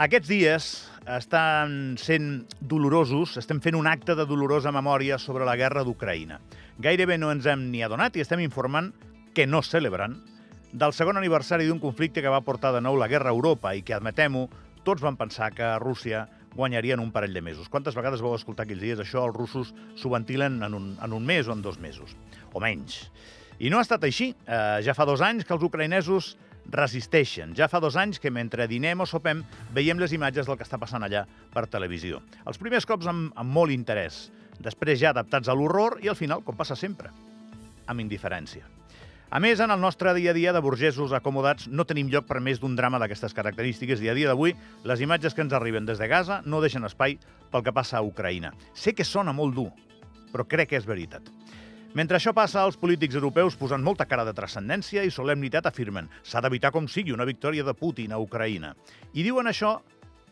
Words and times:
Aquests 0.00 0.30
dies 0.32 0.66
estan 1.12 1.72
sent 2.00 2.28
dolorosos, 2.64 3.34
estem 3.36 3.58
fent 3.60 3.76
un 3.76 3.84
acte 3.84 4.14
de 4.16 4.24
dolorosa 4.24 4.70
memòria 4.72 5.18
sobre 5.20 5.44
la 5.44 5.58
guerra 5.60 5.82
d'Ucraïna. 5.84 6.38
Gairebé 6.80 7.18
no 7.20 7.28
ens 7.28 7.44
hem 7.44 7.66
ni 7.68 7.82
adonat 7.84 8.16
i 8.16 8.24
estem 8.24 8.40
informant 8.40 8.94
que 9.36 9.44
no 9.44 9.60
celebren 9.60 10.14
del 10.72 10.96
segon 10.96 11.20
aniversari 11.20 11.68
d'un 11.68 11.82
conflicte 11.84 12.24
que 12.24 12.32
va 12.32 12.40
portar 12.40 12.72
de 12.72 12.80
nou 12.80 12.96
la 12.96 13.10
guerra 13.12 13.28
a 13.28 13.36
Europa 13.36 13.74
i 13.76 13.84
que, 13.84 13.92
admetem-ho, 13.92 14.46
tots 14.88 15.04
van 15.04 15.20
pensar 15.20 15.52
que 15.52 15.68
Rússia 15.84 16.24
guanyaria 16.56 16.96
en 16.96 17.04
un 17.04 17.12
parell 17.12 17.36
de 17.36 17.44
mesos. 17.44 17.68
Quantes 17.68 17.92
vegades 17.92 18.24
vau 18.24 18.32
escoltar 18.38 18.64
aquells 18.64 18.80
dies 18.80 19.04
això? 19.04 19.26
Els 19.28 19.36
russos 19.36 19.74
s'ho 20.00 20.16
ventilen 20.16 20.62
en 20.64 20.80
un, 20.80 20.94
en 20.96 21.12
un 21.12 21.28
mes 21.28 21.44
o 21.44 21.52
en 21.52 21.60
dos 21.60 21.76
mesos, 21.76 22.16
o 22.54 22.64
menys. 22.64 23.02
I 23.60 23.68
no 23.68 23.76
ha 23.76 23.84
estat 23.84 24.08
així. 24.08 24.32
Eh, 24.48 24.78
ja 24.80 24.96
fa 24.96 25.04
dos 25.04 25.20
anys 25.20 25.44
que 25.44 25.52
els 25.52 25.68
ucraïnesos 25.68 26.38
resisteixen. 26.70 27.54
Ja 27.56 27.68
fa 27.68 27.80
dos 27.80 27.96
anys 27.96 28.20
que 28.20 28.30
mentre 28.30 28.68
dinem 28.70 29.00
o 29.00 29.06
sopem 29.06 29.44
veiem 29.74 29.98
les 29.98 30.12
imatges 30.12 30.46
del 30.46 30.58
que 30.58 30.66
està 30.66 30.78
passant 30.78 31.04
allà 31.06 31.24
per 31.54 31.66
televisió. 31.70 32.20
Els 32.46 32.60
primers 32.60 32.86
cops 32.86 33.08
amb, 33.10 33.32
amb 33.36 33.54
molt 33.54 33.72
interès, 33.74 34.28
després 34.60 35.00
ja 35.00 35.14
adaptats 35.14 35.48
a 35.48 35.56
l'horror 35.56 35.98
i 36.04 36.10
al 36.12 36.18
final, 36.18 36.44
com 36.44 36.56
passa 36.56 36.76
sempre, 36.76 37.10
amb 37.86 38.00
indiferència. 38.00 38.66
A 39.30 39.38
més, 39.38 39.60
en 39.62 39.70
el 39.70 39.78
nostre 39.78 40.10
dia 40.16 40.32
a 40.32 40.34
dia 40.34 40.52
de 40.52 40.58
burgesos 40.58 41.12
acomodats 41.14 41.68
no 41.70 41.84
tenim 41.86 42.08
lloc 42.10 42.26
per 42.26 42.40
més 42.42 42.58
d'un 42.58 42.74
drama 42.74 42.98
d'aquestes 42.98 43.34
característiques 43.36 44.02
i 44.02 44.10
a 44.10 44.14
dia 44.14 44.26
d'avui 44.26 44.56
les 44.82 45.04
imatges 45.06 45.36
que 45.36 45.44
ens 45.46 45.54
arriben 45.54 45.86
des 45.86 46.02
de 46.02 46.08
Gaza 46.10 46.40
no 46.46 46.58
deixen 46.60 46.82
espai 46.88 47.14
pel 47.52 47.62
que 47.62 47.72
passa 47.72 47.98
a 47.98 48.02
Ucraïna. 48.02 48.50
Sé 48.74 48.90
que 48.90 49.06
sona 49.06 49.30
molt 49.30 49.54
dur, 49.54 49.68
però 50.32 50.48
crec 50.50 50.72
que 50.72 50.80
és 50.82 50.88
veritat. 50.88 51.30
Mentre 51.90 52.20
això 52.20 52.30
passa, 52.30 52.62
els 52.62 52.76
polítics 52.78 53.16
europeus, 53.18 53.56
posant 53.58 53.82
molta 53.82 54.04
cara 54.06 54.22
de 54.22 54.34
transcendència 54.36 55.02
i 55.02 55.10
solemnitat, 55.10 55.66
afirmen 55.66 56.06
s'ha 56.22 56.38
d'evitar 56.44 56.70
com 56.70 56.86
sigui 56.86 57.10
una 57.10 57.26
victòria 57.26 57.64
de 57.66 57.74
Putin 57.74 58.14
a 58.14 58.20
Ucraïna. 58.22 58.76
I 59.10 59.24
diuen 59.26 59.50
això, 59.50 59.72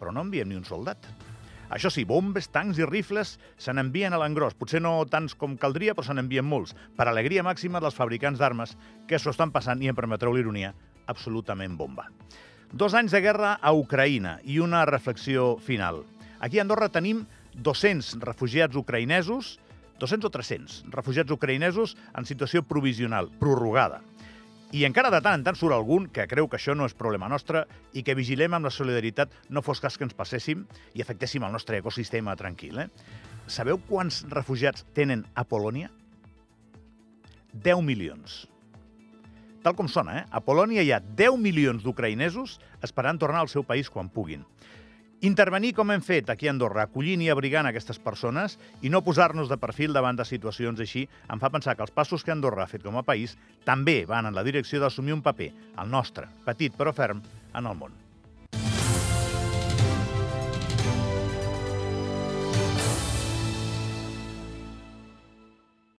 però 0.00 0.10
no 0.10 0.24
envien 0.26 0.50
ni 0.50 0.58
un 0.58 0.66
soldat. 0.66 1.06
Això 1.70 1.92
sí, 1.94 2.02
bombes, 2.04 2.50
tancs 2.50 2.80
i 2.82 2.88
rifles 2.88 3.36
se 3.56 3.72
n'envien 3.72 4.12
a 4.12 4.18
l'engròs. 4.18 4.58
Potser 4.58 4.82
no 4.82 4.96
tants 5.06 5.36
com 5.38 5.54
caldria, 5.56 5.94
però 5.94 6.08
se 6.08 6.18
n'envien 6.18 6.44
molts. 6.44 6.74
Per 6.98 7.06
alegria 7.06 7.46
màxima 7.46 7.78
dels 7.80 7.94
fabricants 7.94 8.42
d'armes 8.42 8.74
que 9.06 9.22
s'ho 9.22 9.30
estan 9.30 9.54
passant, 9.54 9.78
i 9.78 9.92
em 9.92 9.94
permetreu 9.94 10.34
l'ironia, 10.34 10.74
absolutament 11.06 11.78
bomba. 11.78 12.08
Dos 12.74 12.98
anys 12.98 13.14
de 13.14 13.22
guerra 13.22 13.60
a 13.62 13.70
Ucraïna 13.70 14.40
i 14.42 14.58
una 14.58 14.82
reflexió 14.90 15.54
final. 15.62 16.02
Aquí 16.42 16.58
a 16.58 16.66
Andorra 16.66 16.90
tenim 16.90 17.22
200 17.54 18.18
refugiats 18.26 18.74
ucraïnesos 18.74 19.60
200 20.00 20.28
o 20.28 20.32
300 20.34 20.80
refugiats 20.94 21.32
ucraïnesos 21.34 21.96
en 22.14 22.26
situació 22.28 22.64
provisional, 22.66 23.30
prorrogada. 23.40 24.02
I 24.74 24.82
encara 24.88 25.12
de 25.14 25.20
tant 25.22 25.36
en 25.38 25.44
tant 25.46 25.54
surt 25.54 25.76
algun 25.76 26.08
que 26.10 26.24
creu 26.26 26.48
que 26.50 26.58
això 26.58 26.74
no 26.74 26.86
és 26.88 26.96
problema 26.98 27.28
nostre 27.30 27.62
i 27.94 28.02
que 28.02 28.16
vigilem 28.18 28.56
amb 28.56 28.66
la 28.66 28.72
solidaritat 28.74 29.30
no 29.48 29.62
fos 29.62 29.78
cas 29.78 29.94
que 29.94 30.02
ens 30.02 30.16
passéssim 30.18 30.64
i 30.98 31.04
afectéssim 31.04 31.44
el 31.46 31.54
nostre 31.54 31.78
ecosistema 31.78 32.34
tranquil. 32.34 32.80
Eh? 32.82 32.88
Sabeu 33.46 33.78
quants 33.78 34.24
refugiats 34.32 34.82
tenen 34.96 35.22
a 35.38 35.44
Polònia? 35.46 35.92
10 37.54 37.84
milions. 37.86 38.48
Tal 39.62 39.76
com 39.78 39.86
sona, 39.88 40.18
eh? 40.18 40.24
A 40.34 40.42
Polònia 40.42 40.82
hi 40.82 40.90
ha 40.92 40.98
10 41.00 41.38
milions 41.38 41.86
d'ucraïnesos 41.86 42.58
esperant 42.82 43.20
tornar 43.20 43.44
al 43.44 43.52
seu 43.52 43.62
país 43.62 43.88
quan 43.88 44.10
puguin. 44.10 44.42
Intervenir 45.24 45.70
com 45.72 45.88
hem 45.88 46.02
fet 46.04 46.28
aquí 46.28 46.50
a 46.50 46.52
Andorra, 46.52 46.82
acollint 46.84 47.22
i 47.24 47.30
abrigant 47.32 47.64
aquestes 47.70 47.96
persones 47.96 48.58
i 48.84 48.90
no 48.92 49.00
posar-nos 49.06 49.48
de 49.48 49.56
perfil 49.62 49.96
davant 49.96 50.20
de 50.20 50.28
situacions 50.28 50.84
així 50.84 51.06
em 51.32 51.40
fa 51.40 51.48
pensar 51.54 51.78
que 51.78 51.86
els 51.86 51.96
passos 51.96 52.26
que 52.26 52.36
Andorra 52.36 52.66
ha 52.66 52.72
fet 52.74 52.84
com 52.84 53.00
a 53.00 53.06
país 53.08 53.38
també 53.64 54.02
van 54.04 54.28
en 54.28 54.36
la 54.36 54.44
direcció 54.44 54.84
d'assumir 54.84 55.16
un 55.16 55.24
paper, 55.24 55.52
el 55.80 55.92
nostre, 55.96 56.28
petit 56.44 56.76
però 56.76 56.92
ferm, 56.92 57.24
en 57.56 57.64
el 57.64 57.78
món. 57.78 58.03